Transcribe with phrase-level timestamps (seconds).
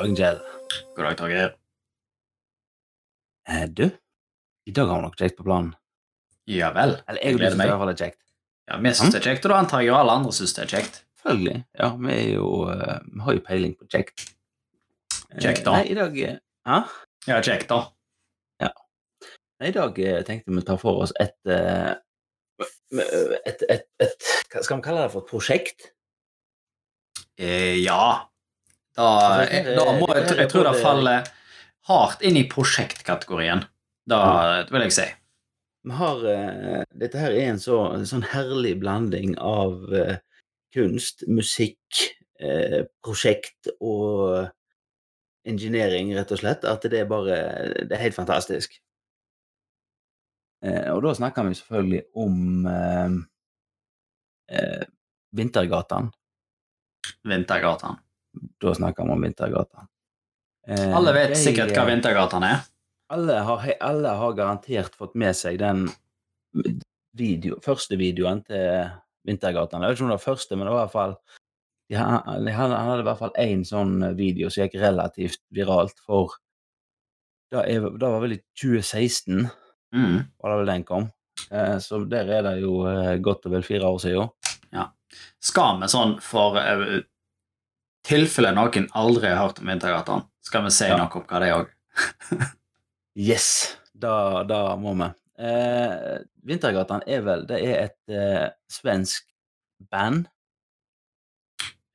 [0.00, 0.40] dagen, Kjell.
[0.96, 1.52] God dag, Torgeir.
[3.48, 3.90] Eh, du,
[4.66, 5.74] i dag har vi noe kjekt på planen.
[6.48, 6.96] Ja vel.
[7.06, 7.92] Eller jeg gleder det meg.
[7.92, 8.18] er kjekt.
[8.70, 10.64] Ja, Vi syns det er kjekt, og da antar jeg jo alle andre syns det
[10.64, 11.00] er kjekt.
[11.20, 11.64] Selvfølgelig.
[11.76, 14.24] Ja, vi jo uh, Vi har jo peiling på kjekt.
[15.30, 15.76] Eh, Kjekt, da.
[15.76, 16.78] Nei, i dag eh, Hæ?
[17.28, 17.90] Ja, kjekt, da.
[19.60, 24.80] Nei, I dag tenkte vi å ta for oss et et, et, et, Hva skal
[24.80, 25.90] vi kalle det for et prosjekt?
[27.36, 28.29] Eh, ja.
[29.00, 29.08] Da,
[29.40, 31.28] Altså, da må jeg, det- jeg tror det faller
[31.88, 33.62] hardt inn i prosjektkategorien.
[34.10, 34.18] Da
[34.70, 35.06] vil jeg si.
[35.88, 40.18] Vi har eh, Dette her er en, så, en sånn herlig blanding av eh,
[40.76, 42.02] kunst, musikk,
[42.40, 44.50] eh, prosjekt og
[45.48, 46.66] engineering, rett og slett.
[46.68, 47.38] At det er bare
[47.88, 48.76] Det er helt fantastisk.
[50.92, 52.34] Og da snakker vi selvfølgelig om
[55.32, 56.10] Vintergatan.
[57.24, 57.96] Vintergatan.
[58.60, 59.86] Da snakker vi om Vintergata.
[60.68, 62.60] Eh, Alle vet jeg, sikkert hva eh, Vintergatan er.
[63.10, 65.88] alle har, alle har garantert fått med seg den
[67.16, 68.90] video, første videoen til
[69.26, 69.82] Vintergatan.
[69.82, 71.16] Jeg vet ikke om det var første, men det var i hvert fall
[71.90, 76.36] de, han, Han hadde i hvert fall én sånn video som gikk relativt viralt, for
[77.50, 79.48] da, er, da var vel i 2016
[79.90, 80.20] Mm.
[80.38, 81.06] var det vel den kom.
[81.50, 84.28] Eh, så der er det jo eh, godt og vel fire år siden.
[85.42, 87.00] Skal vi sånn for uh,
[88.06, 90.96] tilfelle noen aldri har hørt om Vintergatan, skal vi si Ja.
[90.96, 91.70] noe om hva det er òg?
[93.20, 95.08] Yes, da, da må vi.
[95.42, 99.26] Eh, Vintergatan er vel Det er et eh, svensk
[99.90, 100.28] band.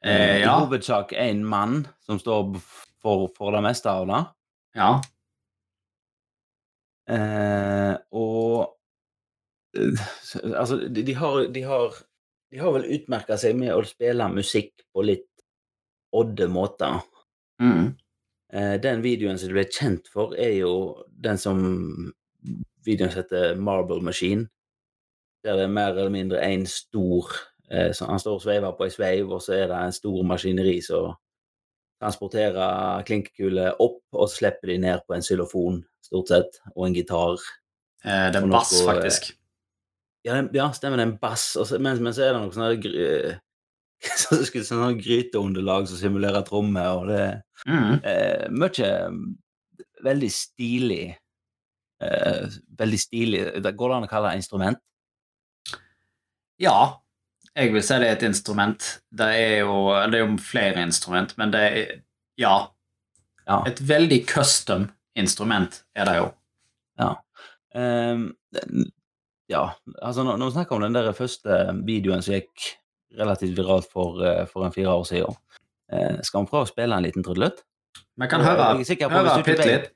[0.04, 0.58] Eh, I ja.
[0.60, 2.60] hovedsak én mann som står
[3.02, 4.22] for, for det meste av det.
[4.82, 4.92] ja.
[7.08, 8.76] Eh, og
[9.78, 10.06] eh,
[10.58, 11.94] Altså, de, de, har, de, har,
[12.52, 15.28] de har vel utmerka seg med å spille musikk på litt
[16.16, 17.02] odde måter.
[17.62, 17.94] Mm.
[18.54, 20.74] Eh, den videoen som de ble kjent for, er jo
[21.10, 21.60] den som
[22.86, 24.48] videoen som heter Marble Machine.
[25.46, 27.30] Der det er mer eller mindre en stor
[27.70, 30.24] eh, så Han står og sveiver på ei sveiv, og så er det en stor
[30.26, 31.14] maskineri som
[32.02, 36.98] transporterer klinkekuler opp, og så slipper de ned på en xylofon, stort sett, og en
[36.98, 37.42] gitar.
[38.04, 39.34] Eh, det er en bass, faktisk.
[40.26, 43.42] Ja, ja stemmer, det er en bass, men, men så er det noe sånn
[44.22, 47.26] så det skulle sånn gryteunderlag som simulerer trommer, og det
[47.66, 47.96] Mm.
[48.06, 48.90] eh, mye
[50.06, 51.16] veldig stilig
[52.04, 52.44] eh,
[52.78, 54.78] Veldig stilig det Går det an å kalle det instrument?
[56.62, 57.02] Ja,
[57.56, 58.86] jeg vil si det er et instrument.
[59.10, 61.90] Det er jo, det er jo flere instrument, men det er
[62.38, 62.54] ja.
[63.48, 63.64] Ja.
[63.66, 66.30] Et veldig custom instrument er det jo.
[67.02, 67.12] ja.
[67.76, 68.30] Um,
[69.52, 69.66] ja,
[70.02, 72.70] altså når, når vi snakker om den der første videoen som gikk
[73.16, 75.36] relativt viralt for, eh, for en fire år siden,
[75.92, 77.64] eh, skal vi prøve å spille en liten trudelutt?
[78.16, 79.92] Vi kan høre, på høre bitte litt.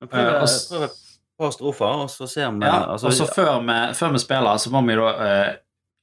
[0.00, 0.98] Vi prøver, på og et
[1.38, 4.58] par strofer, og så ser vi Ja, altså, og så før, vi, før vi spiller,
[4.58, 5.54] så må vi da uh,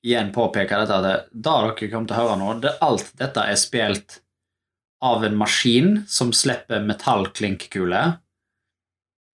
[0.03, 3.59] igjen påpeke dette at det, dere kommer til å høre nå, det, alt dette er
[3.59, 4.21] spilt
[5.01, 8.01] av en maskin som slipper metallklinkkule.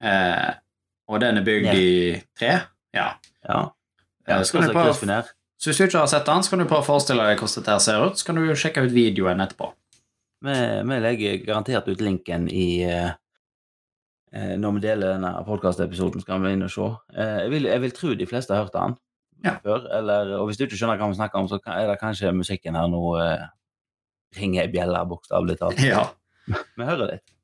[0.06, 0.52] Eh,
[1.09, 1.88] og den er bygd i
[2.38, 2.52] tre.
[2.94, 3.08] Ja.
[3.46, 3.62] Ja.
[4.28, 5.24] Eh, ja skal vi prøve?
[5.66, 7.64] Så hvis du ikke har sett den, så kan du prøve å forestille deg hvordan
[7.66, 8.20] dette ser ut.
[8.22, 9.72] Så kan du sjekke ut videoen etterpå.
[10.46, 13.08] Vi, vi legger garantert ut linken i eh,
[14.36, 16.90] eh, Når vi deler denne podkastepisoden, skal vi inn og se.
[17.16, 18.94] Eh, jeg, vil, jeg vil tro de fleste har hørt den
[19.48, 19.56] Ja.
[19.66, 19.88] før.
[19.98, 22.78] Eller, og hvis du ikke skjønner hva vi snakker om, så er det kanskje musikken
[22.78, 23.48] her nå eh,
[24.38, 25.81] ringer ei bjelle, bokstavelig talt.
[25.92, 26.06] Ja.
[26.46, 27.34] Vi hører litt.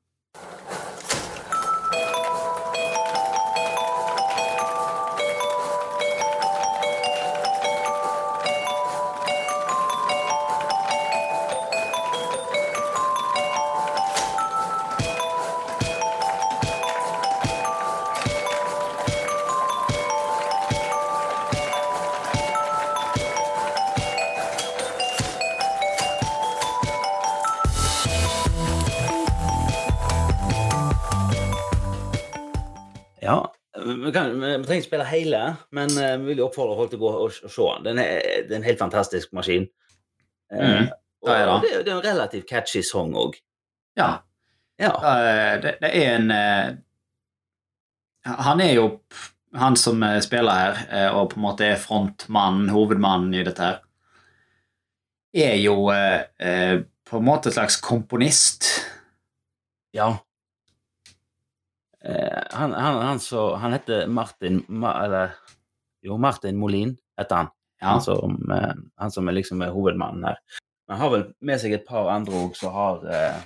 [34.62, 35.42] Vi, trenger ikke spille hele,
[35.76, 38.00] men eh, vi vil jo oppfordre folk til å gå og, og se den.
[38.02, 39.68] Det er en helt fantastisk maskin.
[40.52, 40.90] Eh, Mhm,
[41.26, 41.52] det er det.
[41.54, 43.36] og det, det er en relativt catchy sang òg.
[43.98, 44.12] ja.
[44.82, 44.96] Ja.
[44.98, 46.72] Eh, det, det er en eh,
[48.42, 48.86] Han er jo
[49.54, 53.62] han som eh, spiller her, eh, og på en måte er frontmannen, hovedmannen i dette
[53.62, 53.78] her,
[55.38, 58.72] er jo eh, eh, på en måte et slags komponist.
[59.94, 60.16] ja.
[62.06, 65.36] Eh, han, han, han, så, han heter Martin Ma, Eller
[66.02, 67.52] jo, Martin Molin heter han.
[67.82, 67.88] Ja.
[67.88, 70.42] Han, som, eh, han som er liksom hovedmannen her.
[70.92, 73.46] Han har vel med seg et par andre òg som har eh,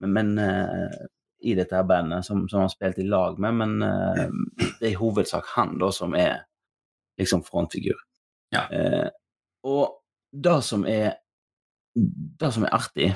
[0.00, 0.98] men, men
[1.44, 4.96] i dette her bandet, som, som han spilte i lag med, men det er i
[4.96, 6.46] hovedsak han da som er
[7.20, 8.00] liksom frontfigur.
[8.54, 8.64] Ja.
[8.72, 9.08] Eh,
[9.64, 10.00] og
[10.32, 11.20] det som er
[12.40, 13.10] det som er artig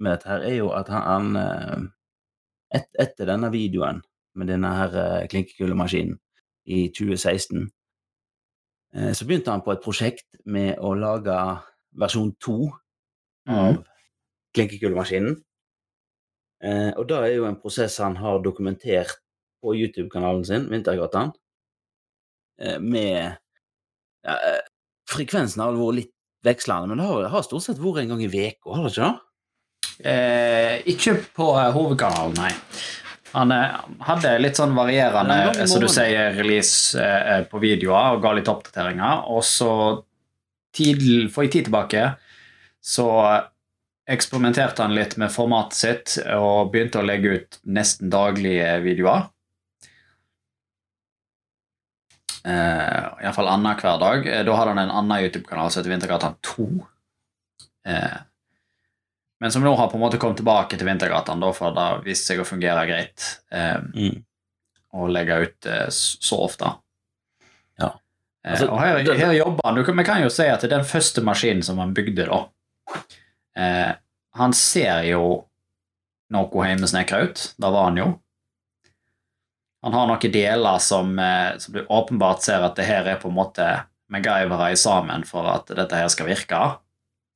[0.00, 1.90] med dette her, er jo at han, han
[2.76, 4.02] et, Etter denne videoen
[4.36, 6.18] med denne her eh, klinkekullemaskinen
[6.66, 7.66] i 2016,
[8.94, 11.36] eh, så begynte han på et prosjekt med å lage
[11.96, 12.56] versjon 2
[13.54, 13.82] av mm.
[14.56, 15.38] klinkekullemaskinen.
[16.64, 19.18] Eh, og det er jo en prosess han har dokumentert
[19.64, 21.32] på YouTube-kanalen sin, Vintergatan,
[22.60, 23.36] eh, med
[24.26, 24.36] ja,
[25.06, 26.12] Frekvensen har vært litt
[26.46, 29.06] vekslende, men det har, har stort sett vært en gang i uka, har det ikke
[29.06, 29.25] det?
[30.04, 32.52] Eh, ikke på eh, hovedkanalen, nei.
[33.36, 38.34] Han eh, hadde litt sånn varierende, som du sier, release eh, på videoer og ga
[38.36, 39.26] litt oppdateringer.
[39.32, 39.72] Og så
[40.76, 41.02] tid,
[41.32, 42.10] for en tid tilbake
[42.86, 43.08] så
[44.06, 49.26] eksperimenterte han litt med formatet sitt og begynte å legge ut nesten daglige videoer.
[52.46, 54.28] Eh, Iallfall annenhver dag.
[54.46, 56.68] Da hadde han en annen YouTube-kanal som heter Vintergatan 2.
[57.90, 58.18] Eh,
[59.40, 62.26] men som nå har på en måte kommet tilbake til Vintergatan, for det har vist
[62.28, 64.22] seg å fungere greit eh, Mm.
[64.96, 66.70] å legge ut eh, så ofte.
[67.78, 67.90] Ja.
[68.44, 69.74] Eh, Altså, og her, her jobber han.
[69.76, 72.40] Du vi kan jo si at det er den første maskinen som han bygde, da.
[73.56, 73.92] Eh,
[74.36, 75.26] han ser jo
[76.32, 77.42] noe hjemmesnekra ut.
[77.56, 78.08] Det var han jo.
[79.86, 83.28] Han har noen deler som, eh, som du åpenbart ser at det her er på
[83.28, 83.68] en måte
[84.10, 86.60] MacGyvere sammen for at dette her skal virke.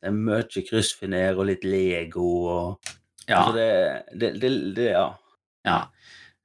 [0.01, 2.93] Det er mye kryssfiner og litt Lego og
[3.29, 3.43] Ja.
[3.45, 3.69] altså det,
[4.21, 5.07] det, det, det Ja.
[5.69, 5.79] Ja.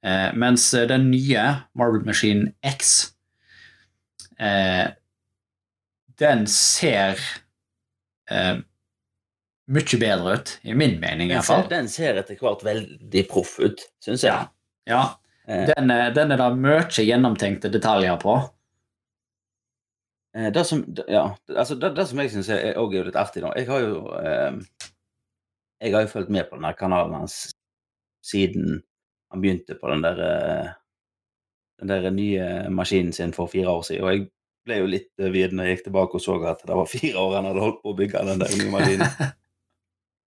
[0.06, 3.14] Eh, mens eh, den nye Marble Machine X
[4.40, 4.92] eh,
[6.20, 7.18] Den ser
[8.30, 8.60] eh,
[9.68, 11.66] mye bedre ut, i min mening iallfall.
[11.72, 14.34] den ser etter hvert veldig proff ut, syns jeg.
[14.34, 14.50] Ja.
[14.88, 15.04] Ja,
[15.48, 18.32] Eh, den, er- den er det mye gjennomtenkte detaljer på.
[20.36, 23.44] Eh, det, som, ja, altså det, det som jeg syns er, også er litt artig
[23.44, 24.58] nå Jeg har jo eh,
[25.84, 27.40] Jeg har jo fulgt med på denne kanalen hans
[28.26, 28.82] siden
[29.32, 30.74] han begynte på den der eh,
[31.80, 34.04] den der nye maskinen sin for fire år siden.
[34.04, 34.28] Og jeg
[34.66, 37.22] ble jo litt eh, vid når jeg gikk tilbake og så at det var fire
[37.22, 39.34] år han hadde holdt på å bygge den der nye maskinen.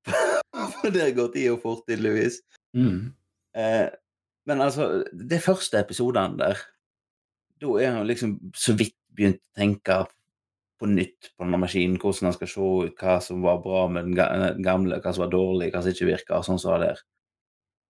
[0.79, 2.41] For der går tida fort, tydeligvis.
[2.77, 3.15] Mm.
[3.57, 3.87] Eh,
[4.49, 6.61] men altså, de første episodene der,
[7.59, 9.99] da er han liksom så vidt begynt å tenke
[10.79, 14.13] på nytt på denne maskinen, hvordan den skal se ut, hva som var bra med
[14.13, 17.03] den gamle, hva som var dårlig, hva som ikke virka, sånn som var der.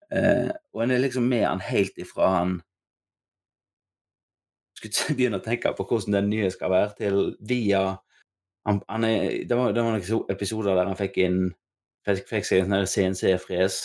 [0.09, 2.55] Eh, og en er liksom med han helt ifra han
[4.79, 7.83] skulle begynne å tenke på hvordan den nye skal være, til via
[8.69, 11.41] han, han er, det, var, det var noen episoder der han fikk inn
[12.07, 13.79] fikk, fikk seg en sånn CNC-fres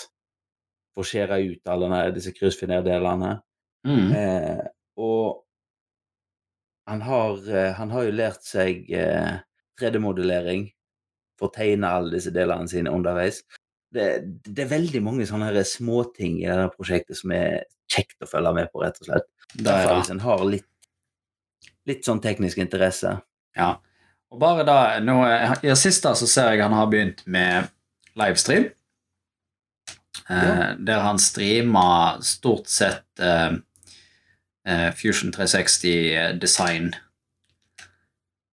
[0.94, 3.38] for å skjære ut alle disse kryssfinerdelene.
[3.88, 4.10] Mm.
[4.16, 4.66] Eh,
[5.02, 5.44] og
[6.90, 9.38] han har, eh, han har jo lært seg eh,
[9.80, 10.68] 3D-modellering
[11.40, 13.42] for å tegne alle disse delene sine underveis.
[13.94, 14.08] Det,
[14.48, 17.64] det er veldig mange sånne her småting i dette prosjektet som er
[17.94, 19.28] kjekt å følge med på, rett og slett.
[19.54, 19.98] Er det.
[20.00, 20.70] hvis en har litt,
[21.90, 23.16] litt sånn teknisk interesse.
[23.58, 23.76] Ja.
[24.34, 25.20] Og bare da, nå,
[25.62, 27.70] I det siste så ser jeg han har begynt med
[28.18, 28.72] livestream.
[30.30, 30.74] Eh, Ja.
[30.80, 33.52] Der han streamer stort sett eh,
[34.68, 36.94] eh, Fusion 360 design.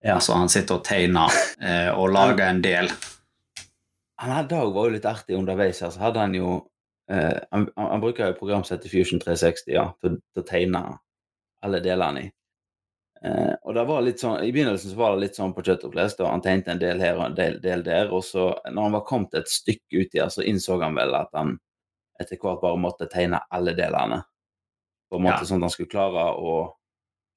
[0.00, 0.14] Ja.
[0.14, 2.90] Altså han sitter og tegner eh, og lager en del.
[4.20, 6.50] Han hadde Dag var jo litt artig underveis Altså, hadde han jo
[7.10, 10.84] eh, han, han, han bruker jo programsettet Fusion 360 ja, til, til å tegne
[11.64, 12.30] alle delene i.
[13.24, 15.84] Eh, og det var litt sånn, I begynnelsen så var det litt sånn på kjøtt
[15.88, 16.22] og flest.
[16.24, 18.12] og han tegnte en del her og en del, del der.
[18.16, 21.32] Og så, når han var kommet et stykke uti her, så innså han vel at
[21.36, 21.58] han
[22.20, 24.22] etter hvert bare måtte tegne alle delene.
[25.10, 25.48] På en måte Ja.
[25.48, 26.54] Sånn at han skulle klare å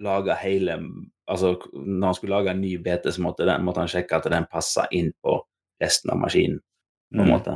[0.04, 0.78] lage hele
[1.30, 4.26] Altså når han skulle lage en ny BT, så måtte, den, måtte han sjekke at
[4.30, 5.38] den passa inn på
[5.82, 6.60] resten av maskinen
[7.14, 7.32] på en Mm.
[7.32, 7.54] måte.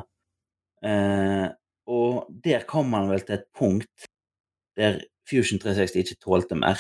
[0.87, 1.49] Eh,
[1.87, 4.07] og der kom han vel til et punkt
[4.77, 6.79] der Fusion 360 ikke tålte mer.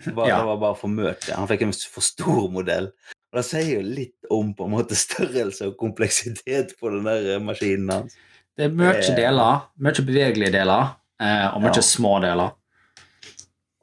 [0.00, 0.38] Det var, Ja.
[0.38, 1.14] det var bare for mye.
[1.34, 2.86] Han fikk en for stor modell.
[3.32, 7.34] Og Det sier jo litt om på en måte størrelse og kompleksitet på den der
[7.34, 8.16] eh, maskinen hans.
[8.56, 11.70] Det er mye deler, mye bevegelige deler, eh, om ja.
[11.70, 12.50] ikke små deler.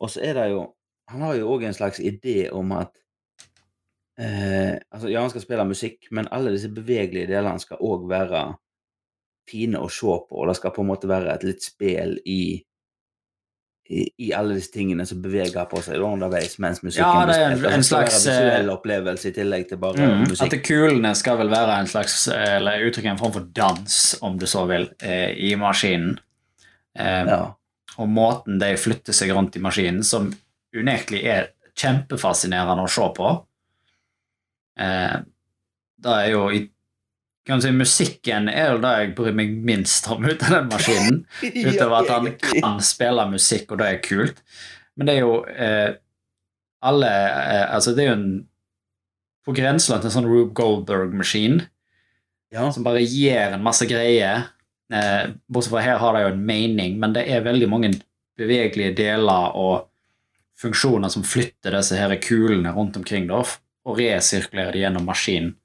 [0.02, 0.66] Og så er det jo
[1.08, 2.92] Han har jo òg en slags idé om at
[4.20, 8.46] eh, altså Ja, han skal spille musikk, men alle disse bevegelige delene skal òg være
[9.50, 12.40] fine å se på, og det skal på en måte være et litt spel i
[13.86, 17.52] i, i alle disse tingene som beveger på seg underveis mens musikken Ja, det er
[17.52, 21.12] en- en Altså, slags, eh, visuell opplevelse i tillegg til bare Mm, at det kulene
[21.16, 24.90] skal vel være en slags Eller uttrykke en form for dans, om du så vil,
[25.02, 26.18] eh, i maskinen.
[26.96, 27.56] Eh, Ja.
[27.98, 30.34] Og måten de flytter seg rundt i maskinen, som
[30.76, 31.46] unektelig er
[31.80, 33.30] kjempefascinerende å se på.
[34.80, 35.18] Eh,
[36.04, 36.66] det er jo i
[37.46, 41.20] kan si, Musikken er jo det jeg bryr meg minst om ut av den maskinen.
[41.70, 44.42] Utover at han kan spille musikk, og det er kult.
[44.98, 45.92] Men det er jo eh,
[46.86, 48.28] alle eh, Altså, det er jo en
[49.46, 51.60] på grenseland til en sånn Rube Goldberg-maskin
[52.52, 52.72] Ja.
[52.74, 54.48] som bare gir en masse greier.
[54.94, 57.92] Eh, bortsett fra her har det jo en mening, men det er veldig mange
[58.38, 59.88] bevegelige deler og
[60.62, 63.42] funksjoner som flytter disse her kulene rundt omkring da,
[63.86, 65.56] og resirkulerer de gjennom maskinen.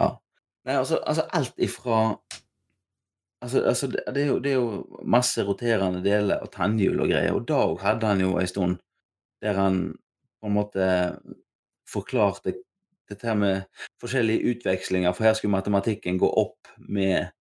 [0.00, 0.16] ja.
[0.62, 2.18] Nei, altså, altså alt ifra
[3.42, 7.08] Altså, altså det, det, er jo, det er jo masse roterende deler og tannhjul og
[7.10, 8.76] greier, og da hadde han jo en stund
[9.42, 9.80] der han
[10.38, 10.84] på en måte
[11.90, 12.54] forklarte
[13.10, 13.64] dette her med
[13.98, 17.32] forskjellige utvekslinger, for her skulle matematikken gå opp med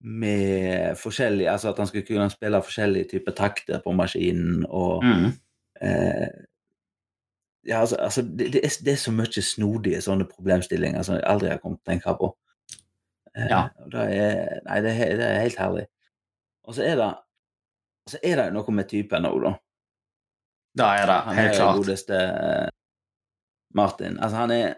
[0.00, 5.32] med forskjellig Altså at han skulle kunne spille forskjellige typer takter på maskinen og Mm.
[5.82, 6.28] eh,
[7.68, 11.24] Ja, altså, altså det, det, er, det er så mye snodige sånne problemstillinger som jeg
[11.28, 12.30] aldri har kommet til å tenke på.
[13.36, 13.68] Eh, Ja.
[13.92, 15.84] det er, nei, det er, det er helt herlig.
[16.64, 17.10] Og så er det
[18.10, 19.52] så er det jo noe med typen òg, da.
[20.78, 21.76] Da er det Han er klart.
[21.76, 22.68] godeste eh,
[23.74, 24.16] Martin.
[24.18, 24.74] Altså, han er,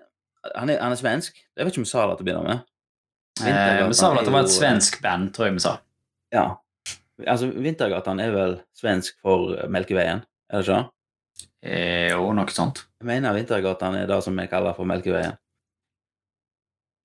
[0.57, 1.38] han er, han er svensk.
[1.57, 2.59] Jeg vet ikke om vi sa det til å begynne med.
[3.41, 5.77] Eh, vi sa vel at det var et svensk band, tror jeg vi sa.
[6.35, 6.47] Ja.
[7.23, 10.83] Altså, Vintergatan er vel svensk for Melkeveien, er det ikke?
[11.62, 12.85] Eh, jo, noe sånt.
[13.01, 15.39] Jeg mener Vintergatan er det som vi kaller for Melkeveien.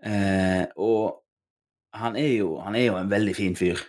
[0.04, 1.24] Eh, og
[1.98, 3.80] han er, jo, han er jo en veldig fin fyr.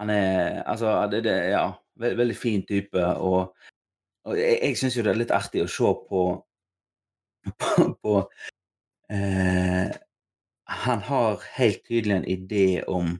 [0.00, 3.52] Han er Altså, det, det Ja, Veldig, veldig fin type, og,
[4.24, 6.22] og jeg, jeg syns jo det er litt artig å se på
[7.60, 8.14] på, på
[9.12, 9.92] eh,
[10.64, 13.16] Han har helt tydelig en idé om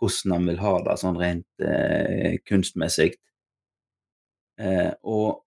[0.00, 3.12] hvordan han vil ha det, sånn rent eh, kunstmessig.
[4.60, 5.44] Eh, og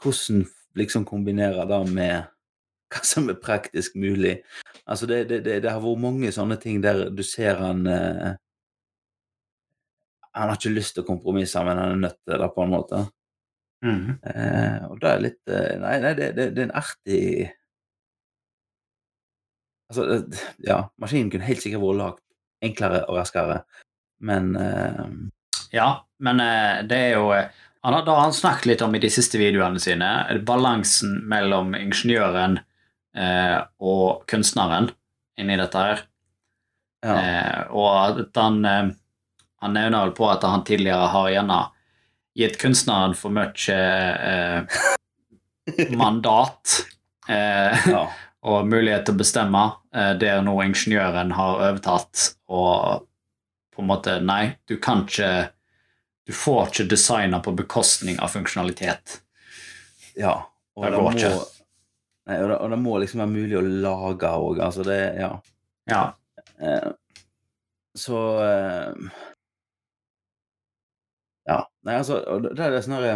[0.00, 2.30] hvordan liksom kombinere det med
[2.94, 4.38] hva som er praktisk mulig.
[4.86, 8.34] Altså det, det, det, det har vært mange sånne ting der du ser han eh,
[10.34, 12.72] Han har ikke lyst til å kompromisse, men han er nødt til det, på en
[12.72, 13.04] måte.
[14.26, 17.20] Eh, og det er litt eh, Nei, nei det, det, det er en artig
[19.92, 20.22] Altså,
[20.64, 22.22] ja, maskinen kunne helt sikkert vært lagd
[22.64, 23.62] enklere og raskere,
[24.24, 25.04] men uh...
[25.74, 25.88] Ja,
[26.22, 27.50] men uh, det er jo eh,
[27.84, 30.08] han har, Da han snakket litt om i de siste videoene sine,
[30.48, 32.56] balansen mellom ingeniøren
[33.12, 34.88] eh, og kunstneren
[35.36, 36.00] inni dette her.
[37.04, 37.16] ja.
[37.18, 38.86] Eh, og at han eh,
[39.64, 41.58] Han nevner vel på at han tidligere har gjerne
[42.36, 43.76] gitt kunstneren for mye
[46.02, 46.74] mandat
[47.28, 48.02] ja.
[48.44, 49.62] Og mulighet til å bestemme,
[49.96, 53.06] eh, der nå ingeniøren har overtatt og
[53.74, 55.50] på en måte Nei, du kan ikke
[56.26, 59.20] Du får ikke designe på bekostning av funksjonalitet.
[60.16, 60.44] ja.
[60.76, 61.30] Og Det det, går ikke.
[62.26, 64.58] nei, og, det, og det må liksom være mulig å lage òg.
[64.64, 65.28] Altså, det Ja.
[65.86, 66.04] Ja.
[66.60, 66.90] Eh,
[67.96, 68.94] så eh,
[71.46, 71.58] Ja.
[71.84, 73.14] Nei, altså det, det er snarere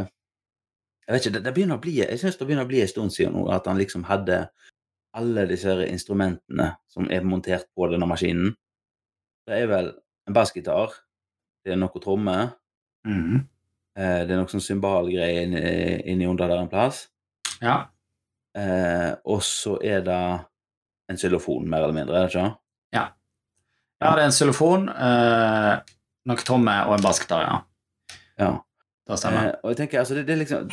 [1.09, 2.91] Jeg vet ikke, det, det begynner å bli Jeg syns det begynner å bli en
[2.93, 4.43] stund siden nå at han liksom hadde
[5.17, 8.53] alle disse instrumentene som er montert på denne maskinen.
[9.49, 9.93] Det er vel
[10.29, 10.93] en bassgitar,
[11.65, 12.51] det er noe trommer,
[13.07, 13.45] mm -hmm.
[13.97, 17.09] det er noe sånn cymbalgreier inni, inni under der en plass,
[17.63, 17.89] ja.
[18.57, 20.45] eh, og så er det
[21.09, 22.57] en xylofon, mer eller mindre, er det ikke?
[24.01, 25.81] Ja, det er en xylofon, eh,
[26.27, 27.57] noen trommer og en bassgitar, ja.
[28.39, 28.53] Ja.
[29.09, 29.49] Det stemmer.
[29.49, 30.69] Eh, og jeg tenker, altså, det, det er liksom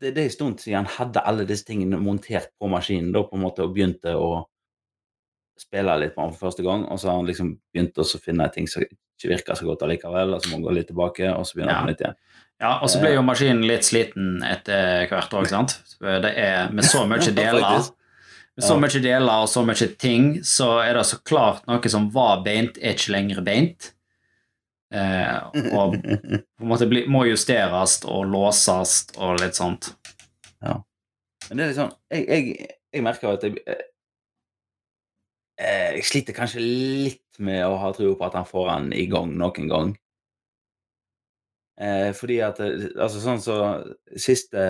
[0.00, 3.22] det, det er en stund siden han hadde alle disse tingene montert på maskinen da,
[3.26, 4.44] på en måte, og begynte å
[5.58, 8.46] spille litt på den for første gang, og så har han liksom begynt å finne
[8.54, 11.46] ting som ikke virker så godt allikevel, og så må han gå litt tilbake, og
[11.48, 11.86] så begynner han Ja.
[11.86, 12.18] på nytt igjen.
[12.60, 15.76] Ja, og så blir jo maskinen litt sliten etter hvert òg, sant.
[16.00, 17.90] Det er med så mye deler
[18.58, 22.08] Med så mye deler og så mye ting, så er det så klart noe som
[22.10, 23.92] var beint, er ikke lenger beint.
[24.88, 25.36] Eh,
[25.76, 29.90] og på en måte bli, må justeres og låses og litt sånt.
[30.64, 30.78] Ja.
[31.48, 33.82] Men det er sånn Jeg, jeg, jeg merker at jeg eh,
[35.60, 39.04] eh, Jeg sliter kanskje litt med å ha tro på at han får han i
[39.12, 39.92] gang noen gang.
[41.78, 43.58] Eh, fordi at eh, Altså sånn så
[44.18, 44.64] siste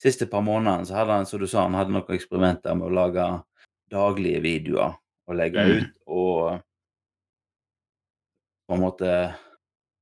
[0.00, 2.94] Siste par månedene så hadde han, som du sa, han hadde noen eksperimenter med å
[3.02, 3.24] lage
[3.92, 4.94] daglige videoer
[5.28, 5.72] og legge Mm.
[5.76, 6.60] ut, og
[8.70, 9.10] på en måte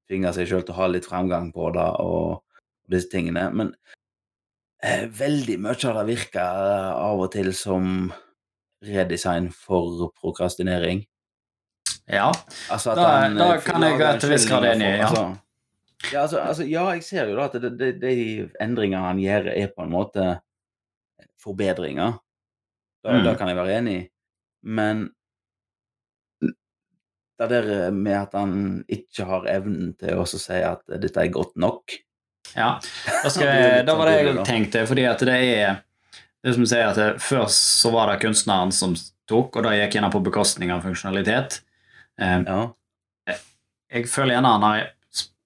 [0.09, 3.47] tvinge seg sjøl til å ha litt fremgang på det og, og disse tingene.
[3.57, 3.73] Men
[4.85, 8.11] eh, veldig mye av det virker eh, av og til som
[8.85, 11.03] redesign for prokrastinering.
[12.09, 12.29] Ja,
[12.73, 15.09] Altså Da- den, da kan jeg til viss grad enig, ja.
[15.09, 15.25] Altså,
[16.13, 18.15] ja, altså, altså, ja, jeg ser jo da at det, det, de
[18.65, 20.29] endringene han gjør, er på en måte
[21.43, 22.19] forbedringer.
[23.05, 23.25] Da, Mm.
[23.25, 24.09] da kan jeg være enig i.
[24.63, 25.11] Men
[27.39, 28.55] det der med at han
[28.91, 31.95] ikke har evnen til å si at dette er godt nok
[32.57, 32.79] ja.
[32.81, 35.81] Da, jeg, da var det sånn jeg tenkte, fordi at det er
[36.45, 38.95] det som sier at det, Først så var det kunstneren som
[39.29, 41.61] tok, og da gikk gjerne på bekostning av funksjonalitet.
[42.21, 42.61] Eh, Ja.
[43.93, 44.87] jeg føler gjerne han har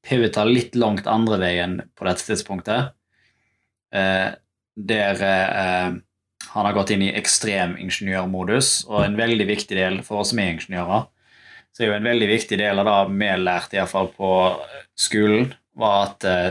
[0.06, 2.92] pivota litt langt andre veien på dette tidspunktet.
[3.94, 4.28] Eh,
[4.76, 5.90] der eh,
[6.52, 10.40] han har gått inn i ekstrem ingeniørmodus, og en veldig viktig del for oss som
[10.42, 11.08] er ingeniører,
[11.72, 14.30] så er jo en veldig viktig del av det vi lærte iallfall på
[14.98, 16.50] skolen, var at eh,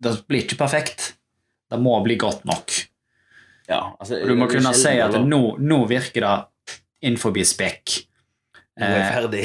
[0.00, 1.10] det blir ikke perfekt.
[1.70, 2.72] Det må bli godt nok.
[3.68, 6.34] ja altså, du må kunne si at nå, nå virker det
[7.02, 8.02] innenfor spekk.
[8.78, 9.44] Nå er jeg Eh, ferdig.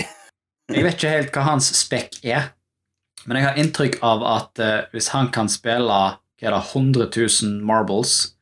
[0.72, 2.52] jeg vet ikke helt hva hans spekk er,
[3.26, 7.10] men jeg har inntrykk av at eh, hvis han kan spille hva er det, 100
[7.16, 8.34] 000 marbles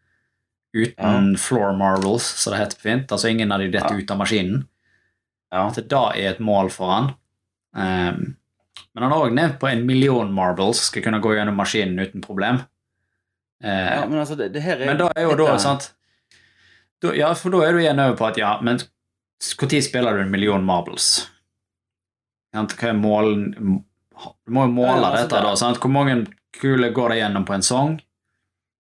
[0.74, 4.02] uten floor marbles, så det heter på fint, altså ingen av de detter Ja.
[4.04, 4.68] ut av maskinen,
[5.52, 5.68] Ja.
[5.68, 7.08] at det da er et mål for han.
[7.74, 8.36] Um,
[8.94, 12.24] men han har òg nevnt på en million marbles skal kunne gå gjennom maskinen uten
[12.26, 12.62] problem.
[13.64, 15.90] Uh, ja, men altså, det, det er men da er jo da, sant
[17.04, 20.24] da, Ja, for da er du igjen over på at ja, men når spiller du
[20.24, 21.28] en million marbles?
[22.56, 25.56] Hva er målen Du må jo måle Ja, altså, dette, da.
[25.60, 25.80] sant?
[25.80, 26.26] Hvor mange
[26.60, 27.98] kuler går det gjennom på en sang?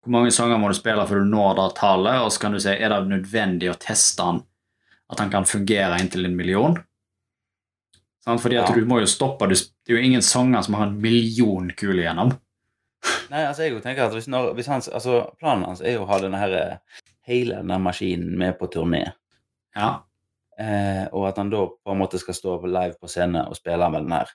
[0.04, 2.24] Hvor mange sanger må du spille før du når det tallet?
[2.24, 4.42] Og så kan du si er det nødvendig å teste han,
[5.10, 6.78] at han kan fungere inntil en million?
[8.25, 8.42] Sant?
[8.44, 8.75] Fordi at Ja.
[8.75, 9.58] du må jo stoppe Det
[9.89, 12.34] er jo ingen sanger som har en million kuler gjennom.
[13.32, 16.04] Nei, altså jeg jo tenker at hvis, når, hvis hans, altså Planen hans er jo
[16.04, 16.78] å ha denne her, eh,
[17.30, 19.13] hele denne maskinen med på turné.
[19.76, 20.04] Ja.
[20.60, 23.89] Eh, og at han da på en måte skal stå live på scenen og spille
[23.89, 24.28] med den her.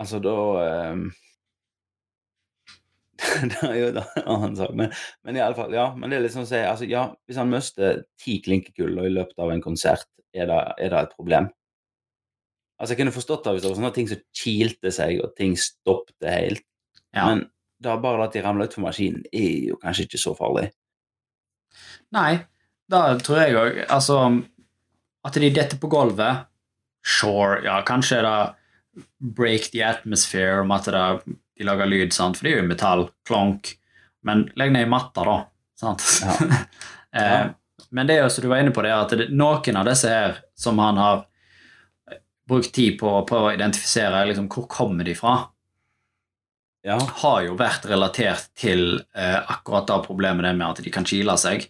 [0.00, 0.34] Altså, da
[0.66, 0.96] eh,
[3.50, 4.92] Det er jo en annen sak, men,
[5.26, 5.90] men iallfall, ja.
[5.96, 9.14] Men det er litt sånn å si, altså, ja, hvis han mister ti klinkekuler i
[9.14, 11.48] løpet av en konsert, er det, er det et problem?
[12.80, 15.56] Altså, jeg kunne forstått det hvis det var sånne ting som kilte seg, og ting
[15.60, 16.66] stoppet helt.
[17.12, 17.28] ja.
[17.28, 17.48] Men
[17.80, 20.66] da bare at de ramler utfor maskinen, er jo kanskje ikke så farlig.
[22.12, 22.42] Nei,
[22.90, 24.16] da tror jeg òg Altså,
[25.24, 26.48] at de detter på gulvet
[27.06, 29.04] Sure, ja, kanskje er det
[29.38, 32.38] break the atmosphere om at det, de lager lyd, sant?
[32.38, 33.74] for det er jo metall, klonk.
[34.24, 35.38] Men legg ned i matta, da.
[35.80, 36.06] Sant?
[37.10, 37.20] Ja.
[37.20, 37.46] eh,
[37.90, 40.10] men det er jo som du var inne på, det at det, noen av disse
[40.12, 41.24] her som han har
[42.50, 45.34] brukt tid på, på å identifisere, liksom, hvor kommer de fra?
[46.86, 51.06] Ja, har jo vært relatert til eh, akkurat det problemet det med at de kan
[51.06, 51.66] kile seg.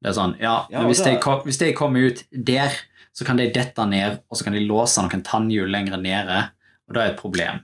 [0.00, 1.18] Det er sånn, ja, Ja, men hvis, det...
[1.18, 2.78] de, hvis de kommer ut der,
[3.12, 6.44] så kan de dette ned, og så kan de låse noen tannhjul lenger nede,
[6.88, 7.60] og det er et problem.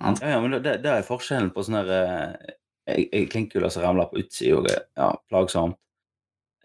[0.00, 1.90] Ja, ja men det, det er forskjellen på sånn her,
[2.88, 5.76] eh, klinkekuler som ramler på utsida, og er ja, plagsomt.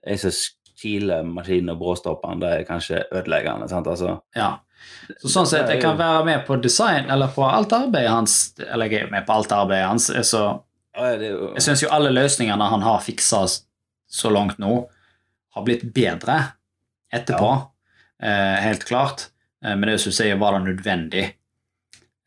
[0.06, 0.36] Jeg som
[0.76, 3.69] kiler maskinen og bråstopperen, det er kanskje ødeleggende.
[3.71, 3.88] sant?
[3.88, 4.58] Altså, Ja.
[5.21, 8.91] Så sånn sett, jeg kan være med på design, eller på alt arbeidet hans, eller
[8.91, 10.41] jeg er med på alt arbeidet hans, så
[10.95, 13.63] ja, er jo, jeg synes jo alle løsningene han har fikset
[14.06, 14.84] så langt nå,
[15.56, 16.38] har blitt bedre
[17.15, 17.50] etterpå.
[18.21, 19.30] Eh, helt klart.
[19.63, 21.26] Eh, men det du sier, var det nødvendig.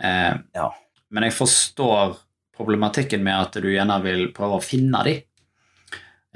[0.03, 0.73] Eh, Ja.
[1.11, 2.17] Men jeg forstår
[2.59, 5.15] problematikken med at du gjerne vil prøve å finne de.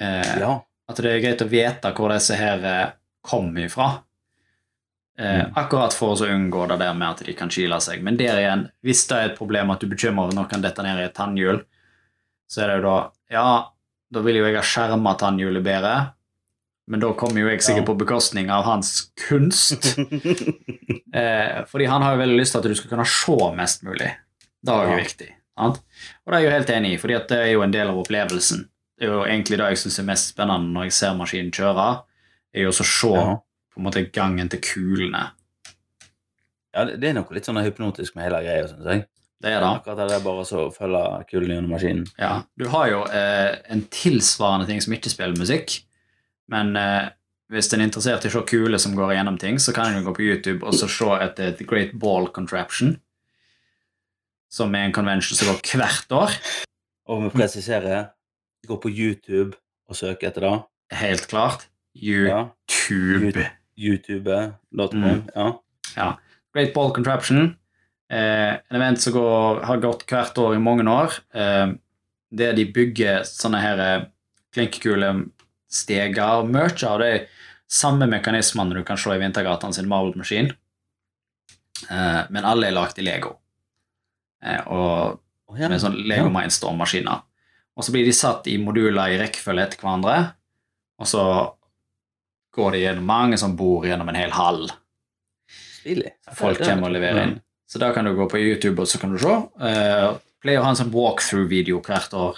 [0.01, 0.55] Eh, ja.
[0.89, 2.63] At det er greit å vite hvor disse her
[3.23, 3.91] kom kommer ifra.
[5.19, 5.53] Eh, Mm.
[5.55, 8.03] Akkurat for å unngå det der med at de kan kile seg.
[8.03, 10.83] Men der igjen, hvis det er et problem at du bekymrer over noen kan dette
[10.83, 11.61] ned i et tannhjul,
[12.51, 12.97] så er det jo da
[13.31, 13.45] Ja,
[14.13, 16.13] da vil jo jeg ha skjerma tannhjulet bedre,
[16.89, 19.93] men da kommer jo jeg sikkert på bekostning av hans kunst.
[21.13, 24.07] Eh, fordi han har jo veldig lyst til at du skal kunne se mest mulig.
[24.63, 25.29] Det er viktig.
[25.59, 25.81] Sant?
[26.25, 27.99] Og det er jeg jo helt enig i, for det er jo en del av
[28.01, 28.63] opplevelsen.
[28.99, 31.87] Det er jo egentlig det jeg syns er mest spennende når jeg ser maskinen kjøre,
[32.55, 33.37] er jo å se Ja.
[33.75, 35.31] på en måte gangen til kulene.
[36.75, 39.05] ja, det er noe litt sånn hypnotisk med hele greia, syns jeg.
[39.43, 39.69] Det er det.
[39.83, 42.05] Akkurat det er bare å følge kulene gjennom maskinen.
[42.21, 45.81] Ja, du har jo eh, en tilsvarende ting som ikke spiller musikk,
[46.49, 47.09] men eh,
[47.51, 50.05] hvis en er interessert i å se kuler som går igjennom ting, så kan en
[50.07, 52.95] gå på YouTube og så se etter The Great Ball Contraption,
[54.53, 56.37] som er en convention som går hvert år.
[57.11, 58.13] Og vi presiserer
[58.69, 59.57] gå på YouTube
[59.89, 60.55] og søke etter det.
[61.01, 61.67] Helt klart.
[61.95, 62.49] Ja.
[62.69, 63.49] YouTube.
[63.77, 65.03] YouTube.com.
[65.03, 65.27] Mm.
[65.97, 66.13] Ja.
[66.55, 67.57] Great Ball Contraption.
[68.13, 71.17] Eh, en event som går, har gått hvert år i mange år.
[71.35, 71.75] Eh,
[72.33, 74.09] der de bygger sånne her eh,
[74.57, 76.49] klinkekuler-steger.
[76.49, 77.13] Mye av de
[77.73, 80.53] samme mekanismene du kan se i Vintergatan sin Marvel-maskin.
[81.89, 83.39] Eh, men alle er lagd i Lego.
[84.43, 85.19] Eh, og
[85.53, 85.69] Å, ja.
[85.69, 87.23] med sånn Lego Mindstorm-maskiner.
[87.77, 90.17] Og så blir de satt i moduler i rekkefølge etter hverandre,
[91.01, 91.23] og så
[92.53, 94.67] går de gjennom mange som bor gjennom en hel hall.
[95.81, 96.13] Stilig.
[96.37, 97.41] Folk er- kommer og leverer inn.
[97.67, 99.27] Så da kan du gå på YouTube og så kan du se.
[99.29, 102.37] Uh, pleier å ha en sånn walkthrough-video hvert år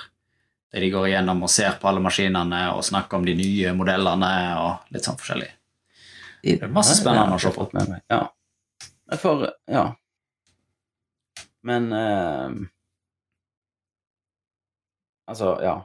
[0.73, 4.31] der de går igjennom og ser på alle maskinene og snakker om de nye modellene
[4.62, 5.51] og litt sånn forskjellig.
[6.45, 7.67] Det er masse spennende å se på.
[8.11, 8.29] Ja.
[9.19, 9.95] For, Ja.
[11.64, 12.68] Men eh,
[15.29, 15.79] Altså, ja.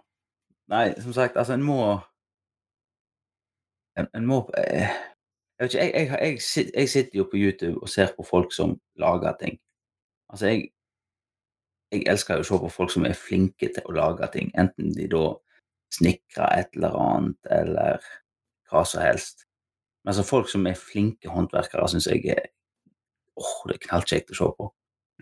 [0.70, 1.78] Nei, som sagt, altså, en må
[3.98, 7.40] En, en må eh, Jeg vet ikke, jeg, jeg, jeg, sit- jeg sitter jo på
[7.40, 9.60] YouTube og ser på folk som lager ting.
[10.30, 10.70] Altså, jeg
[11.92, 14.92] Jeg elsker jo å se på folk som er flinke til å lage ting, enten
[14.94, 15.24] de da
[15.96, 18.04] snekrer et eller annet, eller
[18.70, 19.48] hva som helst.
[20.04, 22.44] Men altså, folk som er flinke håndverkere, syns jeg er
[23.42, 24.68] åh, det er knallkjekt å se på.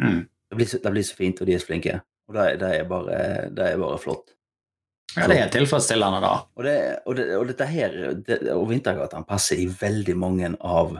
[0.04, 0.26] Mm.
[0.48, 2.00] Det blir, så, det blir så fint, og de er så flinke.
[2.28, 3.18] Og det, det, er, bare,
[3.56, 4.34] det er bare flott.
[5.16, 6.34] Ja, det er tilfredsstillende, da.
[6.56, 7.96] Og, det, og, det, og dette her,
[8.54, 10.98] og Vintergatan passer i veldig mange av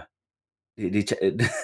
[0.78, 1.04] de, de,
[1.42, 1.48] de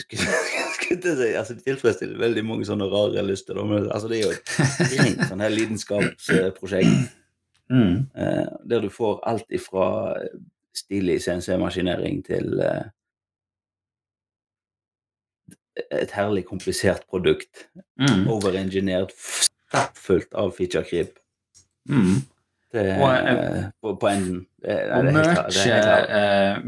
[0.00, 3.58] Skulle si, altså Det tilfredsstiller veldig mange sånne rare lyster.
[3.64, 4.52] men altså Det er jo et
[4.94, 6.94] rent sånn her lidenskapsprosjekt
[7.70, 8.08] Mm.
[8.18, 10.16] eh, der du får alt ifra
[10.74, 12.88] stilig CNC-maskinering til eh,
[15.90, 17.66] et herlig komplisert produkt.
[18.00, 18.26] Mm.
[18.32, 21.18] Overengineert, stappfullt av feature creep.
[21.88, 22.22] Mm.
[22.72, 24.44] Det, Og, eh, eh, på, på enden.
[24.62, 26.62] Det, Og merch, er klart, det er eh,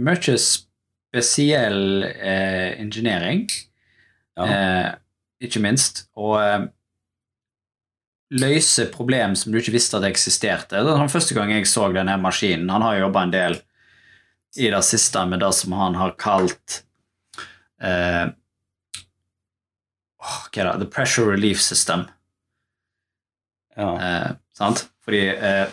[1.12, 3.47] spesiell eh, engineering,
[4.37, 4.47] Ja.
[4.47, 4.95] eh,
[5.45, 6.07] ikke minst.
[6.17, 6.65] Og eh,
[8.33, 10.79] løse problem som du ikke visste at eksisterte.
[10.81, 12.71] Det var den første gang jeg så denne maskinen.
[12.73, 13.59] Han har jobba en del
[14.57, 16.83] i det siste med det som han har kalt
[17.81, 18.33] eh,
[20.22, 20.74] Hva er det?
[20.85, 22.06] The Pressure Relief System.
[23.76, 23.92] ja.
[23.98, 24.87] Eh, sant?
[25.02, 25.66] Fordi eh,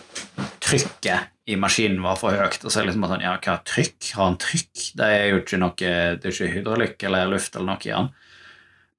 [0.58, 2.62] trykket i maskinen var for høyt.
[2.64, 4.10] Og så er det liksom sånn, ja, hva trykk?
[4.16, 4.88] Har han trykk?
[4.98, 8.10] Det er jo ikke noe, det er ikke hydraulikk eller luft eller noe i han.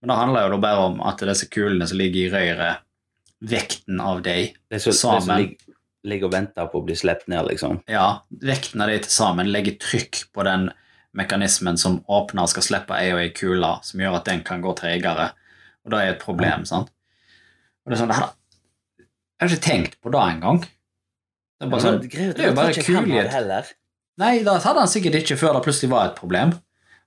[0.01, 2.87] Men det handler jo da bare om at disse kulene som ligger i røret,
[3.41, 5.51] vekten av dem, sammen.
[6.05, 7.79] ligger og venter på å bli sluppet ned, liksom.
[7.89, 10.69] ja, vekten av de til sammen legger trykk på den
[11.17, 14.61] mekanismen som åpner og skal slippe ei og ei kule, som gjør at den kan
[14.63, 15.31] gå tregere.
[15.86, 16.91] Og det er et problem, sant?
[17.82, 18.34] Og det er sånn, det her,
[19.02, 20.60] jeg har ikke tenkt på det engang.
[20.62, 23.72] Det er bare sånn, det er jo bare kulighet.
[24.22, 26.54] Nei, det hadde han sikkert ikke før det plutselig var et problem.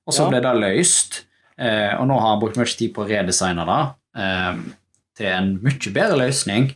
[0.05, 1.21] Og så ble det løst.
[1.55, 3.81] Eh, og nå har han brukt mye tid på å redesigne det
[4.19, 4.57] eh,
[5.15, 6.67] til en mye bedre løsning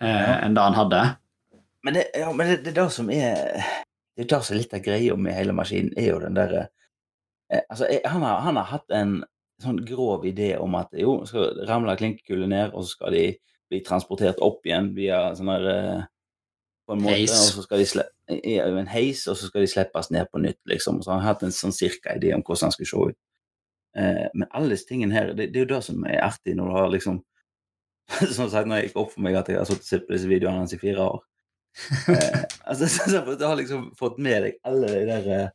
[0.00, 1.02] eh, enn det han hadde.
[1.84, 3.60] Men, det, ja, men det, det er det som er
[4.16, 6.64] Det er det som er litt av greia med hele maskinen, er jo den derre
[7.52, 9.18] eh, Altså, han, har, han har hatt en
[9.62, 13.24] sånn grov idé om at jo, skal ramle klinkekuler ned, og så skal de
[13.68, 16.06] bli transportert opp igjen via sånn der eh,
[16.88, 17.34] På en måte, Heis.
[17.36, 20.60] og så skal de i en heis, og så skal de slippes ned på nytt,
[20.68, 21.02] liksom.
[21.04, 23.18] Så han har hatt en sånn cirka idé om hvordan han skal se ut.
[23.96, 26.70] Eh, men alle disse tingene her, det, det er jo det som er artig når
[26.70, 27.22] du har liksom
[28.36, 30.14] Som sagt, når jeg gikk opp for meg at jeg har sittet og sett på
[30.14, 31.18] disse videoene hans i fire år
[32.14, 35.50] eh, altså, så, så, Du har liksom fått med deg alle de der eh,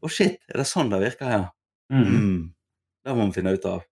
[0.00, 1.46] Å, shit, er det sånn det virker her?
[1.92, 2.55] Mm.
[3.06, 3.84] Det må vi finne ut av.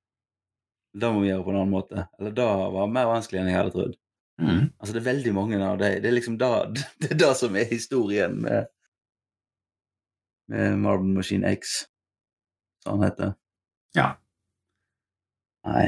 [0.95, 2.07] Det må vi gjøre på en annen måte.
[2.19, 3.95] Eller det var mer vanskelig enn jeg hadde trodd.
[4.43, 4.63] Mm.
[4.79, 5.99] Altså, det er veldig mange av dem.
[6.03, 6.51] Det er liksom det,
[7.03, 8.71] det, er det som er historien med,
[10.51, 11.85] med Marble Machine X,
[12.83, 13.35] som han heter.
[13.95, 14.09] Ja.
[15.67, 15.87] Nei.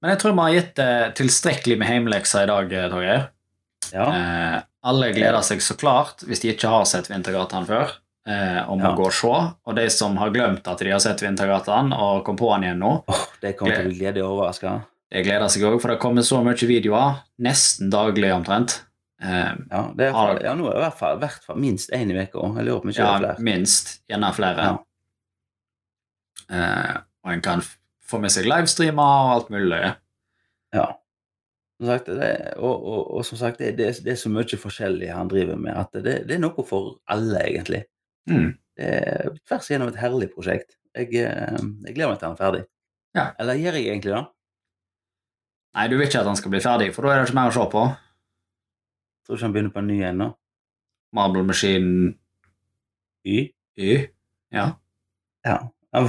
[0.00, 3.24] Men jeg tror vi har gitt eh, tilstrekkelig med heimlekser i dag, eh, Torgeir.
[3.92, 4.06] Ja.
[4.06, 7.92] Eh, alle gleder seg så klart, hvis de ikke har sett Vintergatan før,
[8.30, 8.92] eh, om Ja.
[8.92, 9.32] å gå og se.
[9.66, 12.78] Og de som har glemt at de har sett Vintergatan og kom på den igjen
[12.84, 14.76] nå, oh, det kommer til å bli gledelig overraska.
[15.10, 17.16] Det gleder seg òg, for det kommer så mye videoer.
[17.42, 18.76] Nesten daglig, omtrent.
[19.22, 21.90] Eh, Ja, det er, Har- ja, nå er det i hvert fall, hvert fall minst
[21.92, 22.46] én i uka.
[22.56, 23.44] Jeg lurer på om ikke det ja, er flere.
[23.50, 23.90] minst.
[24.08, 24.68] Gjerne flere.
[24.68, 24.78] Ja.
[26.50, 27.62] Eh, og en kan
[28.06, 29.82] få med seg livestreamer og alt mulig.
[30.74, 30.86] Ja.
[31.80, 35.12] Som sagt, det, og, og, og som sagt, det, det, det er så mye forskjellig
[35.14, 37.84] han driver med, at det, det er noe for alle, egentlig.
[38.28, 38.50] Mm.
[38.80, 40.76] Er tvers igjennom et herlig prosjekt.
[40.96, 42.62] Jeg, eh, jeg gleder meg til han er ferdig.
[43.16, 43.24] Ja.
[43.42, 44.22] Eller gjør jeg egentlig det?
[45.76, 47.52] Nei, du vil ikke at han skal bli ferdig, for da er det ikke mer
[47.52, 47.84] å se på.
[49.26, 50.28] Tror ikke han begynner på en ny en nå.
[51.14, 52.14] Marble Machine
[53.26, 53.50] Y.
[53.76, 54.08] Y.
[54.50, 54.66] Ja.
[55.46, 55.56] Ja.
[55.92, 56.08] Han,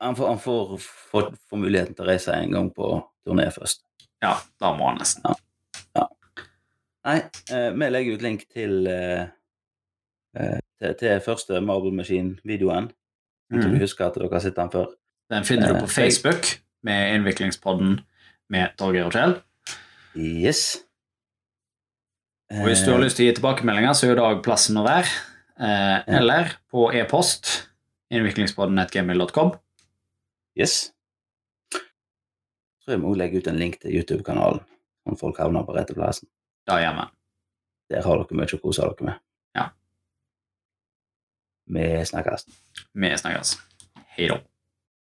[0.00, 0.78] han, får, han får,
[1.12, 2.96] får, får muligheten til å reise en gang på
[3.26, 3.84] turné først.
[4.22, 5.28] ja, da må han nesten.
[7.08, 7.20] Nei,
[7.54, 9.28] eh, vi legger ut link til, eh, eh,
[10.78, 12.90] til, til første Marble Machine-videoen.
[13.50, 13.62] Mm.
[13.64, 14.90] du husker at dere har sett den før.
[15.32, 16.50] Den finner du Eh, på Facebook
[16.82, 18.00] med Innviklingspodden
[18.48, 19.40] med Torgeir Kjell.
[20.16, 20.84] Yes.
[22.50, 24.84] Og hvis du har lyst til å gi tilbakemeldinger, så er jo dag plassen å
[24.86, 25.10] være.
[25.60, 27.68] Eh, eller på e-post
[28.14, 29.52] innviklingspodden.gmail.com.
[30.56, 30.92] Yes.
[32.80, 34.62] Så jeg må legge ut en link til YouTube-kanalen,
[35.04, 36.28] om folk havner på rette plassen.
[36.68, 37.08] Da gjør vi.
[37.92, 39.20] Der har dere mye å kose dere med.
[41.68, 42.46] Vi snakkes.
[42.94, 43.58] Vi snakkes.
[44.16, 44.40] Hei da.